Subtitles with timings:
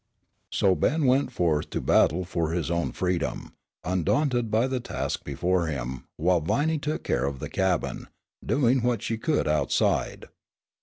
[0.01, 3.53] PART II So Ben went forth to battle for his own freedom,
[3.83, 8.07] undaunted by the task before him, while Viney took care of the cabin,
[8.43, 10.25] doing what she could outside.